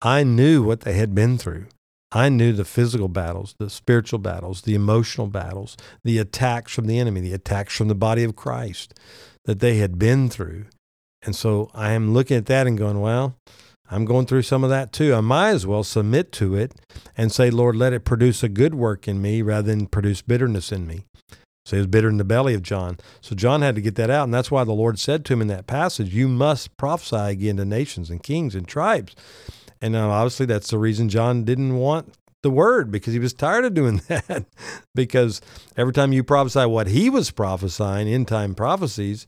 I 0.02 0.25
knew 0.25 0.62
what 0.62 0.80
they 0.80 0.94
had 0.94 1.14
been 1.14 1.38
through. 1.38 1.66
I 2.12 2.28
knew 2.28 2.52
the 2.52 2.64
physical 2.64 3.08
battles, 3.08 3.56
the 3.58 3.68
spiritual 3.68 4.20
battles, 4.20 4.62
the 4.62 4.75
emotional 4.75 5.26
battles, 5.26 5.76
the 6.04 6.18
attacks 6.18 6.73
from 6.73 6.87
the 6.87 6.99
enemy, 6.99 7.20
the 7.20 7.32
attacks 7.32 7.76
from 7.76 7.88
the 7.88 7.94
body 7.94 8.23
of 8.23 8.37
Christ 8.37 8.94
that 9.46 9.58
they 9.58 9.78
had 9.78 9.99
been 9.99 10.28
through. 10.28 10.66
And 11.25 11.35
so 11.35 11.71
I 11.75 11.93
am 11.93 12.12
looking 12.12 12.37
at 12.37 12.47
that 12.47 12.66
and 12.66 12.78
going, 12.78 13.00
well, 13.00 13.37
I'm 13.90 14.04
going 14.04 14.26
through 14.26 14.43
some 14.43 14.64
of 14.64 14.71
that 14.71 14.93
too. 14.93 15.14
I 15.14 15.21
might 15.21 15.50
as 15.50 15.66
well 15.66 15.85
submit 15.85 16.33
to 16.33 16.54
it 16.54 16.73
and 17.16 17.31
say, 17.31 17.50
Lord, 17.50 17.76
let 17.76 17.93
it 17.93 18.04
produce 18.04 18.43
a 18.43 18.49
good 18.49 18.75
work 18.75 19.07
in 19.07 19.21
me 19.21 19.43
rather 19.43 19.69
than 19.69 19.87
produce 19.87 20.23
bitterness 20.23 20.73
in 20.73 20.87
me. 20.87 21.04
So 21.66 21.76
he 21.76 21.81
was 21.81 21.87
bitter 21.87 22.11
in 22.11 22.19
the 22.19 22.25
belly 22.25 22.54
of 22.54 22.62
John. 22.62 22.99
So 23.23 23.35
John 23.35 23.62
had 23.62 23.75
to 23.75 23.81
get 23.81 23.95
that 23.95 24.11
out. 24.11 24.25
And 24.25 24.35
that's 24.35 24.50
why 24.50 24.64
the 24.64 24.73
Lord 24.73 24.99
said 24.99 25.25
to 25.25 25.33
him 25.33 25.40
in 25.40 25.49
that 25.49 25.66
passage, 25.66 26.14
You 26.14 26.28
must 26.28 26.76
prophesy 26.76 27.16
again 27.16 27.57
to 27.57 27.64
nations 27.64 28.11
and 28.11 28.23
kings 28.23 28.54
and 28.54 28.69
tribes. 28.69 29.14
And 29.81 29.97
obviously, 29.97 30.47
that's 30.47 30.71
the 30.71 30.78
reason 30.78 31.09
John 31.09 31.45
didn't 31.45 31.76
want 31.76 32.14
the 32.43 32.50
word 32.50 32.90
because 32.90 33.14
he 33.14 33.19
was 33.19 33.33
tired 33.33 33.64
of 33.64 33.75
doing 33.75 34.02
that. 34.09 34.45
because 34.95 35.40
every 35.76 35.93
time 35.93 36.12
you 36.12 36.23
prophesy 36.23 36.66
what 36.66 36.88
he 36.88 37.09
was 37.09 37.31
prophesying, 37.31 38.09
in 38.09 38.26
time 38.26 38.54
prophecies, 38.54 39.26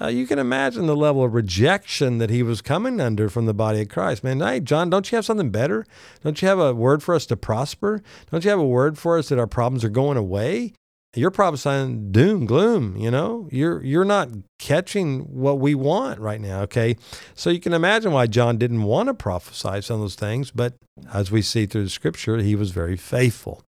uh, 0.00 0.08
you 0.08 0.26
can 0.26 0.38
imagine 0.38 0.86
the 0.86 0.96
level 0.96 1.24
of 1.24 1.34
rejection 1.34 2.18
that 2.18 2.30
he 2.30 2.42
was 2.42 2.62
coming 2.62 3.00
under 3.00 3.28
from 3.28 3.46
the 3.46 3.54
body 3.54 3.82
of 3.82 3.88
Christ. 3.88 4.24
Man, 4.24 4.40
hey, 4.40 4.60
John, 4.60 4.90
don't 4.90 5.10
you 5.10 5.16
have 5.16 5.24
something 5.24 5.50
better? 5.50 5.84
Don't 6.22 6.40
you 6.40 6.48
have 6.48 6.58
a 6.58 6.74
word 6.74 7.02
for 7.02 7.14
us 7.14 7.26
to 7.26 7.36
prosper? 7.36 8.02
Don't 8.30 8.44
you 8.44 8.50
have 8.50 8.58
a 8.58 8.66
word 8.66 8.98
for 8.98 9.18
us 9.18 9.28
that 9.28 9.38
our 9.38 9.46
problems 9.46 9.84
are 9.84 9.90
going 9.90 10.16
away? 10.16 10.72
You're 11.14 11.32
prophesying 11.32 12.12
doom, 12.12 12.46
gloom, 12.46 12.96
you 12.96 13.10
know? 13.10 13.48
You're 13.50 13.82
you're 13.82 14.04
not 14.04 14.28
catching 14.60 15.22
what 15.22 15.58
we 15.58 15.74
want 15.74 16.20
right 16.20 16.40
now, 16.40 16.60
okay? 16.62 16.96
So 17.34 17.50
you 17.50 17.58
can 17.58 17.72
imagine 17.72 18.12
why 18.12 18.28
John 18.28 18.58
didn't 18.58 18.84
want 18.84 19.08
to 19.08 19.14
prophesy 19.14 19.82
some 19.82 19.96
of 19.96 20.02
those 20.02 20.14
things, 20.14 20.52
but 20.52 20.74
as 21.12 21.32
we 21.32 21.42
see 21.42 21.66
through 21.66 21.84
the 21.84 21.90
scripture, 21.90 22.38
he 22.38 22.54
was 22.54 22.70
very 22.70 22.96
faithful. 22.96 23.64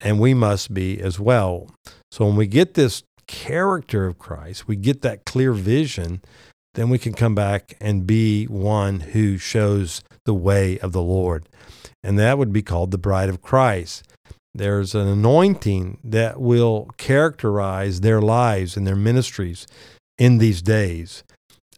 And 0.00 0.20
we 0.20 0.32
must 0.32 0.72
be 0.72 1.00
as 1.00 1.18
well. 1.18 1.74
So 2.12 2.24
when 2.24 2.36
we 2.36 2.46
get 2.46 2.74
this 2.74 3.02
character 3.30 4.06
of 4.06 4.18
Christ, 4.18 4.66
we 4.66 4.74
get 4.74 5.02
that 5.02 5.24
clear 5.24 5.52
vision, 5.52 6.20
then 6.74 6.90
we 6.90 6.98
can 6.98 7.14
come 7.14 7.34
back 7.34 7.76
and 7.80 8.04
be 8.04 8.46
one 8.46 8.98
who 9.00 9.38
shows 9.38 10.02
the 10.24 10.34
way 10.34 10.80
of 10.80 10.90
the 10.90 11.00
Lord. 11.00 11.48
And 12.02 12.18
that 12.18 12.38
would 12.38 12.52
be 12.52 12.62
called 12.62 12.90
the 12.90 12.98
bride 12.98 13.28
of 13.28 13.40
Christ. 13.40 14.04
There's 14.52 14.96
an 14.96 15.06
anointing 15.06 15.98
that 16.02 16.40
will 16.40 16.90
characterize 16.96 18.00
their 18.00 18.20
lives 18.20 18.76
and 18.76 18.84
their 18.84 18.96
ministries 18.96 19.68
in 20.18 20.38
these 20.38 20.60
days 20.60 21.22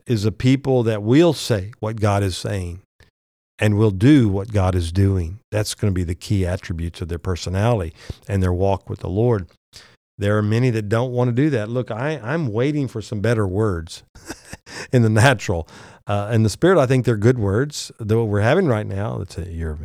is 0.06 0.24
a 0.24 0.32
people 0.32 0.82
that 0.84 1.02
will 1.02 1.34
say 1.34 1.72
what 1.80 2.00
God 2.00 2.22
is 2.22 2.36
saying 2.36 2.80
and 3.58 3.76
will 3.76 3.90
do 3.90 4.28
what 4.28 4.52
God 4.52 4.74
is 4.74 4.90
doing. 4.90 5.38
That's 5.50 5.74
going 5.74 5.92
to 5.92 5.94
be 5.94 6.02
the 6.02 6.14
key 6.14 6.46
attributes 6.46 7.02
of 7.02 7.08
their 7.08 7.18
personality 7.18 7.92
and 8.26 8.42
their 8.42 8.54
walk 8.54 8.88
with 8.88 9.00
the 9.00 9.10
Lord. 9.10 9.48
There 10.18 10.36
are 10.36 10.42
many 10.42 10.70
that 10.70 10.88
don't 10.88 11.12
want 11.12 11.28
to 11.28 11.32
do 11.32 11.50
that. 11.50 11.68
Look, 11.68 11.90
I, 11.90 12.20
I'm 12.22 12.48
waiting 12.48 12.88
for 12.88 13.00
some 13.00 13.20
better 13.20 13.46
words 13.46 14.02
in 14.92 15.02
the 15.02 15.10
natural. 15.10 15.68
Uh, 16.06 16.30
in 16.32 16.42
the 16.42 16.50
spirit, 16.50 16.78
I 16.78 16.86
think 16.86 17.04
they're 17.04 17.16
good 17.16 17.38
words. 17.38 17.90
That 17.98 18.16
what 18.16 18.28
we're 18.28 18.40
having 18.40 18.66
right 18.66 18.86
now, 18.86 19.20
it's 19.20 19.38
a 19.38 19.50
year, 19.50 19.78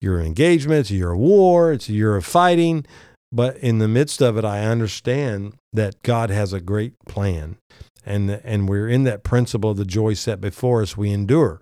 year 0.00 0.20
of 0.20 0.26
engagement, 0.26 0.80
it's 0.80 0.90
a 0.90 0.94
year 0.94 1.12
of 1.12 1.18
war, 1.18 1.72
it's 1.72 1.88
a 1.88 1.92
year 1.92 2.16
of 2.16 2.24
fighting. 2.24 2.86
But 3.32 3.56
in 3.56 3.78
the 3.78 3.88
midst 3.88 4.22
of 4.22 4.38
it, 4.38 4.44
I 4.44 4.64
understand 4.64 5.54
that 5.72 6.00
God 6.02 6.30
has 6.30 6.52
a 6.52 6.60
great 6.60 6.94
plan. 7.06 7.56
And, 8.06 8.30
and 8.30 8.68
we're 8.68 8.88
in 8.88 9.04
that 9.04 9.24
principle 9.24 9.70
of 9.70 9.76
the 9.76 9.84
joy 9.84 10.14
set 10.14 10.40
before 10.40 10.82
us, 10.82 10.96
we 10.96 11.10
endure. 11.10 11.60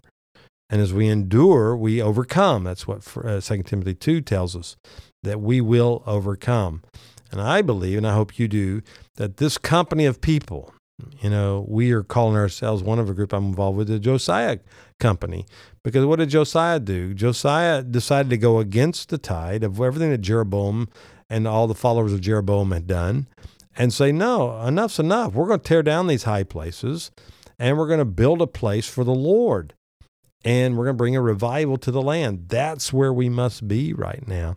And 0.68 0.80
as 0.80 0.92
we 0.92 1.08
endure, 1.08 1.76
we 1.76 2.02
overcome. 2.02 2.64
That's 2.64 2.86
what 2.86 3.06
uh, 3.16 3.40
2 3.40 3.62
Timothy 3.62 3.94
2 3.94 4.20
tells 4.20 4.56
us, 4.56 4.76
that 5.22 5.40
we 5.40 5.60
will 5.60 6.02
overcome. 6.06 6.82
And 7.32 7.40
I 7.40 7.62
believe, 7.62 7.96
and 7.98 8.06
I 8.06 8.12
hope 8.12 8.38
you 8.38 8.46
do, 8.46 8.82
that 9.16 9.38
this 9.38 9.56
company 9.58 10.04
of 10.04 10.20
people, 10.20 10.72
you 11.20 11.30
know, 11.30 11.64
we 11.66 11.90
are 11.92 12.02
calling 12.02 12.36
ourselves 12.36 12.82
one 12.82 12.98
of 12.98 13.08
a 13.08 13.14
group 13.14 13.32
I'm 13.32 13.46
involved 13.46 13.78
with, 13.78 13.88
the 13.88 13.98
Josiah 13.98 14.58
Company. 15.00 15.46
Because 15.82 16.04
what 16.04 16.18
did 16.18 16.28
Josiah 16.28 16.78
do? 16.78 17.14
Josiah 17.14 17.82
decided 17.82 18.30
to 18.30 18.36
go 18.36 18.58
against 18.58 19.08
the 19.08 19.18
tide 19.18 19.64
of 19.64 19.80
everything 19.80 20.10
that 20.10 20.18
Jeroboam 20.18 20.88
and 21.30 21.48
all 21.48 21.66
the 21.66 21.74
followers 21.74 22.12
of 22.12 22.20
Jeroboam 22.20 22.70
had 22.70 22.86
done 22.86 23.26
and 23.76 23.92
say, 23.92 24.12
no, 24.12 24.52
enough's 24.60 24.98
enough. 24.98 25.32
We're 25.32 25.46
going 25.46 25.60
to 25.60 25.68
tear 25.68 25.82
down 25.82 26.06
these 26.06 26.24
high 26.24 26.44
places 26.44 27.10
and 27.58 27.78
we're 27.78 27.86
going 27.86 27.98
to 27.98 28.04
build 28.04 28.42
a 28.42 28.46
place 28.46 28.86
for 28.86 29.02
the 29.02 29.14
Lord. 29.14 29.72
And 30.44 30.76
we're 30.76 30.84
going 30.84 30.96
to 30.96 30.98
bring 30.98 31.16
a 31.16 31.22
revival 31.22 31.78
to 31.78 31.90
the 31.90 32.02
land. 32.02 32.48
That's 32.48 32.92
where 32.92 33.12
we 33.12 33.28
must 33.28 33.68
be 33.68 33.92
right 33.92 34.26
now. 34.26 34.56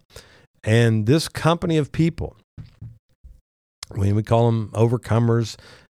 And 0.63 1.05
this 1.05 1.29
company 1.29 1.77
of 1.77 1.91
people, 1.91 2.35
when 3.97 4.15
we 4.15 4.23
call 4.23 4.45
them 4.45 4.69
overcomers, 4.73 5.57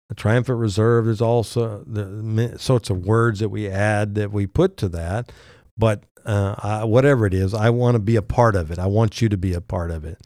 the 0.09 0.15
triumphant 0.15 0.59
reserve, 0.59 1.07
there's 1.07 1.21
also 1.21 1.83
the 1.87 2.57
sorts 2.59 2.91
of 2.91 3.05
words 3.05 3.41
that 3.41 3.49
we 3.49 3.69
add 3.69 4.15
that 4.15 4.31
we 4.31 4.47
put 4.47 4.76
to 4.79 4.88
that. 4.91 5.33
But 5.76 6.05
uh, 6.25 6.55
I, 6.59 6.85
whatever 6.85 7.26
it 7.26 7.35
is, 7.35 7.55
I 7.55 7.71
want 7.71 7.95
to 7.97 7.99
be 7.99 8.17
a 8.17 8.23
part 8.23 8.57
of 8.57 8.71
it. 8.71 8.79
I 8.79 8.87
want 8.87 9.21
you 9.21 9.29
to 9.29 9.37
be 9.37 9.53
a 9.53 9.61
part 9.61 9.91
of 9.91 10.05
it. 10.05 10.21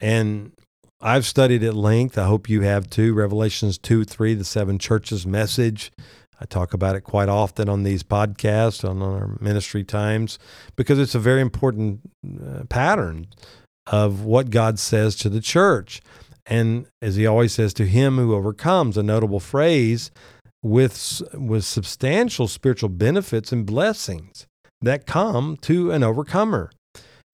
And 0.00 0.52
I've 1.00 1.26
studied 1.26 1.62
at 1.62 1.74
length. 1.74 2.18
I 2.18 2.26
hope 2.26 2.48
you 2.48 2.62
have 2.62 2.90
too. 2.90 3.14
Revelations 3.14 3.78
2 3.78 4.04
3, 4.04 4.34
the 4.34 4.44
seven 4.44 4.78
churches 4.78 5.26
message. 5.26 5.92
I 6.40 6.44
talk 6.44 6.72
about 6.72 6.94
it 6.94 7.00
quite 7.00 7.28
often 7.28 7.68
on 7.68 7.82
these 7.82 8.02
podcasts, 8.04 8.88
on 8.88 9.02
our 9.02 9.36
ministry 9.40 9.82
times, 9.82 10.38
because 10.76 10.98
it's 10.98 11.16
a 11.16 11.20
very 11.20 11.40
important 11.40 12.00
uh, 12.24 12.64
pattern 12.68 13.26
of 13.88 14.22
what 14.22 14.50
God 14.50 14.78
says 14.78 15.16
to 15.16 15.28
the 15.28 15.40
church. 15.40 16.00
And 16.48 16.86
as 17.02 17.16
he 17.16 17.26
always 17.26 17.52
says, 17.52 17.74
to 17.74 17.84
him 17.84 18.16
who 18.16 18.34
overcomes, 18.34 18.96
a 18.96 19.02
notable 19.02 19.40
phrase 19.40 20.10
with, 20.62 21.22
with 21.34 21.64
substantial 21.64 22.48
spiritual 22.48 22.88
benefits 22.88 23.52
and 23.52 23.66
blessings 23.66 24.46
that 24.80 25.06
come 25.06 25.56
to 25.58 25.90
an 25.90 26.02
overcomer. 26.02 26.70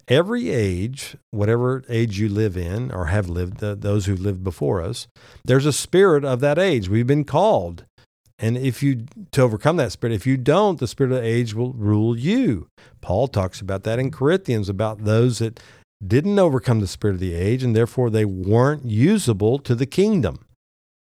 Every 0.08 0.50
age, 0.50 1.16
whatever 1.30 1.82
age 1.88 2.18
you 2.18 2.28
live 2.28 2.56
in 2.56 2.90
or 2.90 3.06
have 3.06 3.28
lived, 3.28 3.60
those 3.60 4.06
who 4.06 4.16
lived 4.16 4.44
before 4.44 4.82
us, 4.82 5.06
there's 5.44 5.64
a 5.64 5.72
spirit 5.72 6.24
of 6.24 6.40
that 6.40 6.58
age. 6.58 6.88
We've 6.88 7.06
been 7.06 7.24
called. 7.24 7.84
And 8.38 8.58
if 8.58 8.82
you 8.82 9.06
to 9.30 9.42
overcome 9.42 9.76
that 9.76 9.92
spirit, 9.92 10.12
if 10.12 10.26
you 10.26 10.36
don't, 10.36 10.80
the 10.80 10.88
spirit 10.88 11.12
of 11.12 11.22
the 11.22 11.26
age 11.26 11.54
will 11.54 11.72
rule 11.72 12.18
you. 12.18 12.66
Paul 13.00 13.28
talks 13.28 13.60
about 13.60 13.84
that 13.84 14.00
in 14.00 14.10
Corinthians 14.10 14.68
about 14.68 15.04
those 15.04 15.38
that 15.38 15.60
didn't 16.06 16.38
overcome 16.38 16.80
the 16.80 16.86
spirit 16.86 17.14
of 17.14 17.20
the 17.20 17.34
age, 17.34 17.62
and 17.62 17.74
therefore 17.74 18.10
they 18.10 18.24
weren't 18.24 18.84
usable 18.84 19.58
to 19.58 19.74
the 19.74 19.86
kingdom. 19.86 20.46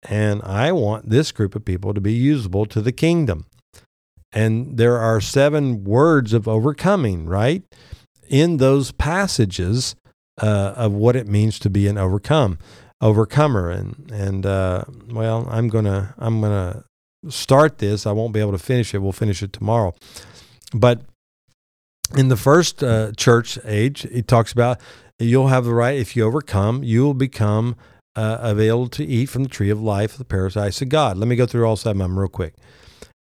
And 0.03 0.41
I 0.43 0.72
want 0.72 1.10
this 1.10 1.31
group 1.31 1.55
of 1.55 1.65
people 1.65 1.93
to 1.93 2.01
be 2.01 2.13
usable 2.13 2.65
to 2.67 2.81
the 2.81 2.91
kingdom. 2.91 3.46
And 4.31 4.77
there 4.77 4.98
are 4.98 5.19
seven 5.22 5.84
words 5.84 6.34
of 6.34 6.48
overcoming, 6.48 7.25
right? 7.25 7.63
In 8.29 8.57
those 8.57 8.91
passages 8.91 9.96
uh, 10.41 10.74
of 10.75 10.91
what 10.91 11.15
it 11.15 11.27
means 11.27 11.60
to 11.60 11.69
be 11.69 11.88
an 11.88 11.98
overcome, 11.98 12.60
overcomer. 13.01 13.69
And, 13.69 14.12
and 14.12 14.46
uh, 14.46 14.84
well, 15.10 15.48
I'm 15.50 15.67
going 15.69 15.86
to, 15.86 16.13
I'm 16.17 16.41
to 16.41 16.84
start 17.29 17.79
this. 17.79 18.05
I 18.05 18.12
won't 18.12 18.34
be 18.34 18.39
able 18.39 18.51
to 18.51 18.57
finish 18.57 18.93
it. 18.93 19.00
We'll 19.00 19.12
finish 19.12 19.41
it 19.41 19.53
tomorrow. 19.53 19.96
But 20.74 21.01
in 22.15 22.29
the 22.29 22.37
first 22.37 22.83
uh, 22.83 23.11
church 23.17 23.59
age, 23.65 24.07
he 24.11 24.21
talks 24.21 24.51
about 24.51 24.79
you'll 25.19 25.47
have 25.47 25.65
the 25.65 25.73
right, 25.73 25.97
if 25.97 26.15
you 26.15 26.23
overcome, 26.25 26.83
you 26.83 27.03
will 27.03 27.13
become 27.13 27.75
uh, 28.15 28.37
available 28.41 28.89
to 28.89 29.05
eat 29.05 29.27
from 29.27 29.43
the 29.43 29.49
tree 29.49 29.69
of 29.69 29.81
life, 29.81 30.17
the 30.17 30.25
paradise 30.25 30.81
of 30.81 30.89
God. 30.89 31.17
Let 31.17 31.27
me 31.27 31.35
go 31.35 31.45
through 31.45 31.65
all 31.65 31.75
seven 31.75 32.01
of 32.01 32.09
them 32.09 32.19
real 32.19 32.29
quick. 32.29 32.55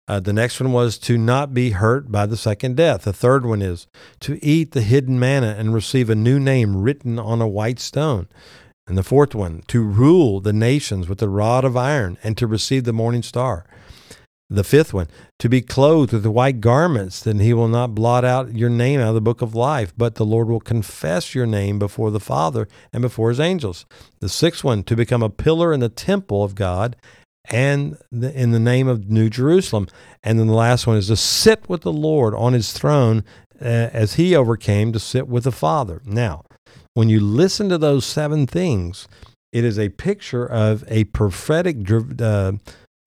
Uh, 0.06 0.20
the 0.20 0.32
next 0.32 0.60
one 0.60 0.72
was 0.72 0.98
to 0.98 1.16
not 1.16 1.54
be 1.54 1.70
hurt 1.70 2.12
by 2.12 2.26
the 2.26 2.36
second 2.36 2.76
death. 2.76 3.02
The 3.02 3.12
third 3.12 3.46
one 3.46 3.62
is 3.62 3.86
to 4.20 4.44
eat 4.44 4.72
the 4.72 4.82
hidden 4.82 5.18
manna 5.18 5.56
and 5.58 5.72
receive 5.72 6.10
a 6.10 6.14
new 6.14 6.38
name 6.38 6.82
written 6.82 7.18
on 7.18 7.40
a 7.40 7.48
white 7.48 7.80
stone. 7.80 8.28
And 8.86 8.98
the 8.98 9.02
fourth 9.02 9.34
one, 9.34 9.62
to 9.68 9.82
rule 9.82 10.40
the 10.40 10.52
nations 10.52 11.08
with 11.08 11.22
a 11.22 11.28
rod 11.28 11.64
of 11.64 11.74
iron 11.74 12.18
and 12.22 12.36
to 12.36 12.46
receive 12.46 12.84
the 12.84 12.92
morning 12.92 13.22
star. 13.22 13.64
The 14.50 14.64
fifth 14.64 14.92
one, 14.92 15.08
to 15.38 15.48
be 15.48 15.62
clothed 15.62 16.12
with 16.12 16.26
white 16.26 16.60
garments, 16.60 17.20
then 17.20 17.38
he 17.38 17.54
will 17.54 17.68
not 17.68 17.94
blot 17.94 18.24
out 18.24 18.54
your 18.54 18.68
name 18.68 19.00
out 19.00 19.08
of 19.08 19.14
the 19.14 19.20
book 19.20 19.40
of 19.40 19.54
life, 19.54 19.94
but 19.96 20.16
the 20.16 20.24
Lord 20.24 20.48
will 20.48 20.60
confess 20.60 21.34
your 21.34 21.46
name 21.46 21.78
before 21.78 22.10
the 22.10 22.20
Father 22.20 22.68
and 22.92 23.00
before 23.00 23.30
his 23.30 23.40
angels. 23.40 23.86
The 24.20 24.28
sixth 24.28 24.62
one, 24.62 24.82
to 24.84 24.94
become 24.94 25.22
a 25.22 25.30
pillar 25.30 25.72
in 25.72 25.80
the 25.80 25.88
temple 25.88 26.44
of 26.44 26.54
God 26.54 26.94
and 27.50 27.96
the, 28.12 28.38
in 28.38 28.52
the 28.52 28.60
name 28.60 28.86
of 28.86 29.10
New 29.10 29.30
Jerusalem. 29.30 29.88
And 30.22 30.38
then 30.38 30.46
the 30.46 30.54
last 30.54 30.86
one 30.86 30.98
is 30.98 31.08
to 31.08 31.16
sit 31.16 31.68
with 31.68 31.80
the 31.80 31.92
Lord 31.92 32.34
on 32.34 32.52
his 32.52 32.72
throne 32.72 33.24
uh, 33.60 33.64
as 33.64 34.14
he 34.14 34.36
overcame 34.36 34.92
to 34.92 35.00
sit 35.00 35.26
with 35.26 35.44
the 35.44 35.52
Father. 35.52 36.02
Now, 36.04 36.44
when 36.92 37.08
you 37.08 37.18
listen 37.18 37.68
to 37.70 37.78
those 37.78 38.04
seven 38.04 38.46
things, 38.46 39.08
it 39.52 39.64
is 39.64 39.78
a 39.78 39.88
picture 39.88 40.44
of 40.44 40.84
a 40.88 41.04
prophetic 41.04 41.76
uh, 42.20 42.52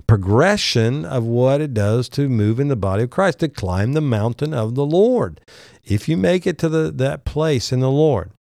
progression 0.07 1.03
of 1.03 1.25
what 1.25 1.61
it 1.61 1.73
does 1.73 2.07
to 2.09 2.29
move 2.29 2.59
in 2.59 2.69
the 2.69 2.75
body 2.75 3.03
of 3.03 3.09
Christ, 3.09 3.39
to 3.39 3.49
climb 3.49 3.93
the 3.93 4.01
mountain 4.01 4.53
of 4.53 4.75
the 4.75 4.85
Lord. 4.85 5.41
If 5.83 6.07
you 6.07 6.17
make 6.17 6.47
it 6.47 6.57
to 6.59 6.69
the, 6.69 6.91
that 6.91 7.25
place 7.25 7.71
in 7.71 7.81
the 7.81 7.91
Lord, 7.91 8.31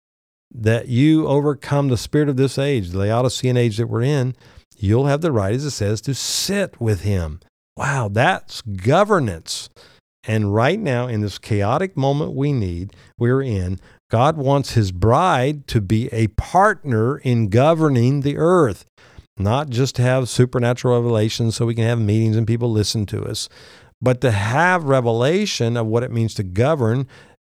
that 0.55 0.89
you 0.89 1.27
overcome 1.27 1.89
the 1.89 1.97
spirit 1.97 2.29
of 2.29 2.37
this 2.37 2.57
age, 2.57 2.91
the 2.91 2.99
Laodicean 2.99 3.57
age 3.57 3.77
that 3.77 3.89
we're 3.89 4.03
in, 4.03 4.37
you'll 4.79 5.07
have 5.07 5.21
the 5.21 5.33
right, 5.33 5.55
as 5.55 5.65
it 5.65 5.73
says, 5.73 6.01
to 6.03 6.15
sit 6.15 6.81
with 6.81 7.03
Him. 7.03 7.41
Wow, 7.77 8.09
that's 8.11 8.63
governance. 8.63 9.69
And 10.25 10.55
right 10.55 10.79
now, 10.79 11.07
in 11.07 11.21
this 11.21 11.39
chaotic 11.39 11.97
moment 11.97 12.33
we 12.33 12.53
need, 12.53 12.95
we're 13.19 13.43
in, 13.43 13.79
God 14.11 14.37
wants 14.37 14.73
His 14.73 14.93
bride 14.93 15.67
to 15.69 15.81
be 15.81 16.09
a 16.13 16.29
partner 16.29 17.19
in 17.19 17.49
governing 17.49 18.21
the 18.21 18.37
earth 18.37 18.85
not 19.39 19.71
just 19.71 19.95
to 19.97 20.03
have 20.03 20.29
supernatural 20.29 20.97
revelations 21.01 21.57
so 21.57 21.67
we 21.67 21.75
can 21.75 21.85
have 21.85 22.01
meetings 22.01 22.37
and 22.37 22.47
people 22.47 22.71
listen 22.71 23.07
to 23.07 23.25
us, 23.25 23.49
but 24.01 24.21
to 24.21 24.31
have 24.31 24.85
revelation 24.85 25.77
of 25.77 25.87
what 25.87 26.03
it 26.03 26.11
means 26.11 26.35
to 26.35 26.43
govern 26.43 27.07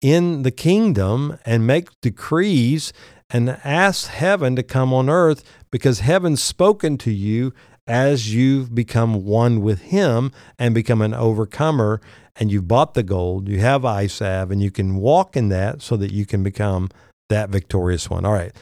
in 0.02 0.44
the 0.44 0.52
kingdom 0.52 1.38
and 1.46 1.68
make 1.68 1.90
decrees 2.02 2.92
and 3.30 3.50
ask 3.64 4.08
heaven 4.08 4.56
to 4.56 4.64
come 4.64 4.94
on 4.94 5.10
earth 5.10 5.44
because 5.72 6.02
heaven's 6.02 6.44
spoken 6.44 6.98
to 6.98 7.12
you 7.12 7.54
as 7.88 8.34
you've 8.34 8.74
become 8.74 9.26
one 9.26 9.62
with 9.62 9.82
Him 9.82 10.32
and 10.60 10.74
become 10.74 11.02
an 11.02 11.14
overcomer, 11.14 12.00
and 12.36 12.52
you've 12.52 12.68
bought 12.68 12.94
the 12.94 13.04
gold, 13.04 13.50
you 13.50 13.60
have 13.60 13.84
salve, 14.10 14.52
and 14.52 14.62
you 14.62 14.72
can 14.72 14.96
walk 14.96 15.36
in 15.36 15.50
that 15.50 15.82
so 15.82 15.98
that 15.98 16.12
you 16.12 16.26
can 16.26 16.44
become 16.44 16.90
that 17.32 17.50
victorious 17.50 18.10
one. 18.10 18.26
All 18.26 18.34
right. 18.34 18.54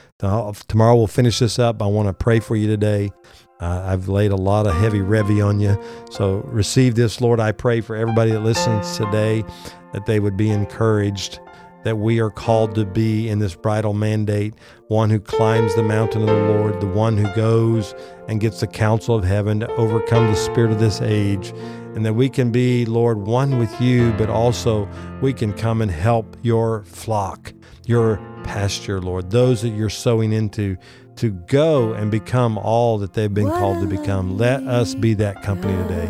Tomorrow 0.67 0.95
we'll 0.95 1.07
finish 1.07 1.39
this 1.39 1.59
up. 1.59 1.81
I 1.81 1.85
want 1.85 2.07
to 2.07 2.13
pray 2.13 2.39
for 2.39 2.55
you 2.55 2.67
today. 2.67 3.11
Uh, 3.59 3.83
I've 3.85 4.07
laid 4.07 4.31
a 4.31 4.37
lot 4.37 4.67
of 4.67 4.73
heavy 4.75 5.01
revy 5.01 5.45
on 5.45 5.59
you. 5.59 5.77
So 6.11 6.37
receive 6.45 6.95
this, 6.95 7.19
Lord. 7.19 7.39
I 7.41 7.51
pray 7.51 7.81
for 7.81 7.95
everybody 7.95 8.31
that 8.31 8.39
listens 8.39 8.97
today 8.97 9.43
that 9.91 10.05
they 10.05 10.19
would 10.19 10.37
be 10.37 10.49
encouraged 10.49 11.41
that 11.83 11.97
we 11.97 12.19
are 12.19 12.29
called 12.29 12.75
to 12.75 12.85
be 12.85 13.29
in 13.29 13.39
this 13.39 13.55
bridal 13.55 13.93
mandate 13.93 14.53
one 14.87 15.09
who 15.09 15.19
climbs 15.19 15.75
the 15.75 15.83
mountain 15.83 16.21
of 16.23 16.27
the 16.27 16.33
Lord, 16.33 16.81
the 16.81 16.87
one 16.87 17.15
who 17.15 17.33
goes 17.35 17.93
and 18.27 18.41
gets 18.41 18.59
the 18.59 18.67
counsel 18.67 19.15
of 19.15 19.23
heaven 19.23 19.59
to 19.59 19.71
overcome 19.75 20.27
the 20.27 20.35
spirit 20.35 20.71
of 20.71 20.79
this 20.79 20.99
age, 21.01 21.49
and 21.95 22.05
that 22.05 22.13
we 22.13 22.27
can 22.27 22.51
be, 22.51 22.85
Lord, 22.85 23.19
one 23.19 23.59
with 23.59 23.79
you, 23.79 24.11
but 24.13 24.29
also 24.29 24.89
we 25.21 25.31
can 25.31 25.53
come 25.53 25.81
and 25.81 25.91
help 25.91 26.37
your 26.41 26.83
flock, 26.85 27.53
your 27.85 28.17
pasture, 28.43 28.99
Lord, 28.99 29.29
those 29.29 29.61
that 29.61 29.69
you're 29.69 29.89
sowing 29.89 30.33
into 30.33 30.75
to 31.17 31.31
go 31.31 31.93
and 31.93 32.09
become 32.09 32.57
all 32.57 32.97
that 32.97 33.13
they've 33.13 33.33
been 33.33 33.49
called 33.49 33.81
to 33.81 33.87
become. 33.87 34.37
Let 34.37 34.63
us 34.63 34.95
be 34.95 35.13
that 35.15 35.43
company 35.43 35.75
today. 35.83 36.05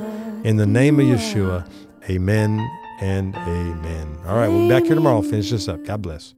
In 0.45 0.55
the 0.55 0.67
name 0.67 0.99
of 0.99 1.05
Yeshua, 1.05 1.69
amen 2.09 2.78
and 3.01 3.35
amen. 3.35 4.17
All 4.25 4.35
right, 4.35 4.47
we'll 4.47 4.67
be 4.67 4.69
back 4.69 4.83
here 4.83 4.95
tomorrow. 4.95 5.21
Finish 5.21 5.51
this 5.51 5.67
up. 5.67 5.83
God 5.85 6.01
bless. 6.01 6.35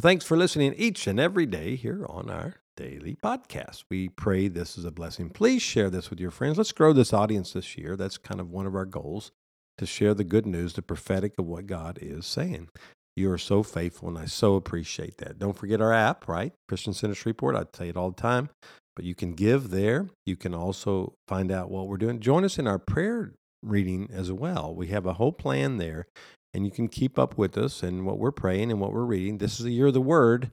Thanks 0.00 0.24
for 0.24 0.36
listening 0.36 0.74
each 0.76 1.06
and 1.06 1.18
every 1.18 1.46
day 1.46 1.76
here 1.76 2.04
on 2.08 2.30
our 2.30 2.56
daily 2.76 3.16
podcast. 3.22 3.84
We 3.90 4.08
pray 4.08 4.48
this 4.48 4.76
is 4.76 4.84
a 4.84 4.90
blessing. 4.90 5.30
Please 5.30 5.62
share 5.62 5.90
this 5.90 6.10
with 6.10 6.20
your 6.20 6.30
friends. 6.30 6.58
Let's 6.58 6.72
grow 6.72 6.92
this 6.92 7.12
audience 7.12 7.52
this 7.52 7.76
year. 7.76 7.96
That's 7.96 8.18
kind 8.18 8.40
of 8.40 8.50
one 8.50 8.66
of 8.66 8.74
our 8.74 8.84
goals 8.84 9.32
to 9.78 9.86
share 9.86 10.14
the 10.14 10.24
good 10.24 10.46
news, 10.46 10.74
the 10.74 10.82
prophetic 10.82 11.34
of 11.38 11.46
what 11.46 11.66
God 11.66 11.98
is 12.00 12.26
saying. 12.26 12.68
You 13.16 13.30
are 13.30 13.38
so 13.38 13.62
faithful, 13.62 14.08
and 14.08 14.18
I 14.18 14.24
so 14.24 14.54
appreciate 14.54 15.18
that. 15.18 15.38
Don't 15.38 15.56
forget 15.56 15.80
our 15.80 15.92
app, 15.92 16.28
right? 16.28 16.52
Christian 16.68 16.94
Center 16.94 17.14
Shreveport. 17.14 17.56
I 17.56 17.64
tell 17.64 17.86
you 17.86 17.90
it 17.90 17.96
all 17.96 18.10
the 18.10 18.20
time, 18.20 18.48
but 18.96 19.04
you 19.04 19.14
can 19.14 19.34
give 19.34 19.70
there. 19.70 20.08
You 20.24 20.36
can 20.36 20.54
also 20.54 21.14
find 21.28 21.52
out 21.52 21.70
what 21.70 21.88
we're 21.88 21.98
doing. 21.98 22.20
Join 22.20 22.44
us 22.44 22.58
in 22.58 22.66
our 22.66 22.78
prayer 22.78 23.34
reading 23.62 24.08
as 24.12 24.30
well. 24.32 24.74
We 24.74 24.88
have 24.88 25.06
a 25.06 25.14
whole 25.14 25.32
plan 25.32 25.78
there, 25.78 26.06
and 26.52 26.64
you 26.64 26.70
can 26.70 26.88
keep 26.88 27.18
up 27.18 27.38
with 27.38 27.56
us 27.56 27.82
and 27.82 28.04
what 28.04 28.18
we're 28.18 28.32
praying 28.32 28.70
and 28.70 28.80
what 28.80 28.92
we're 28.92 29.04
reading. 29.04 29.38
This 29.38 29.58
is 29.58 29.64
the 29.64 29.72
year 29.72 29.86
of 29.86 29.94
the 29.94 30.00
Word, 30.00 30.52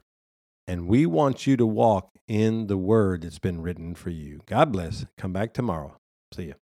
and 0.68 0.88
we 0.88 1.06
want 1.06 1.48
you 1.48 1.58
to 1.58 1.66
walk 1.66 2.12
in 2.28 2.68
the 2.68 2.78
Word 2.78 3.24
that's 3.24 3.40
been 3.40 3.62
written 3.62 3.96
for 3.96 4.10
you. 4.10 4.42
God 4.46 4.72
bless. 4.72 5.06
Come 5.18 5.34
back 5.34 5.54
tomorrow. 5.54 5.98
See 6.34 6.44
you. 6.44 6.56